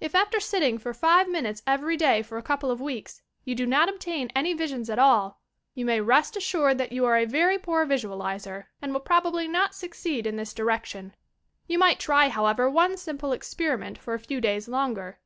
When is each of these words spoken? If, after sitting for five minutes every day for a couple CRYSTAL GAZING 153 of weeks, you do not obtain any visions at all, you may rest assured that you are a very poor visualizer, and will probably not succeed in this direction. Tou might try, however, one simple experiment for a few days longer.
If, 0.00 0.14
after 0.14 0.40
sitting 0.40 0.78
for 0.78 0.94
five 0.94 1.28
minutes 1.28 1.62
every 1.66 1.98
day 1.98 2.22
for 2.22 2.38
a 2.38 2.42
couple 2.42 2.70
CRYSTAL 2.74 2.86
GAZING 2.86 3.22
153 3.44 3.44
of 3.44 3.44
weeks, 3.44 3.44
you 3.44 3.54
do 3.54 3.66
not 3.66 3.94
obtain 4.30 4.32
any 4.34 4.54
visions 4.54 4.88
at 4.88 4.98
all, 4.98 5.42
you 5.74 5.84
may 5.84 6.00
rest 6.00 6.34
assured 6.34 6.78
that 6.78 6.92
you 6.92 7.04
are 7.04 7.18
a 7.18 7.26
very 7.26 7.58
poor 7.58 7.84
visualizer, 7.84 8.68
and 8.80 8.94
will 8.94 9.00
probably 9.00 9.46
not 9.46 9.74
succeed 9.74 10.26
in 10.26 10.36
this 10.36 10.54
direction. 10.54 11.14
Tou 11.68 11.76
might 11.76 12.00
try, 12.00 12.30
however, 12.30 12.70
one 12.70 12.96
simple 12.96 13.32
experiment 13.34 13.98
for 13.98 14.14
a 14.14 14.18
few 14.18 14.40
days 14.40 14.66
longer. 14.66 15.20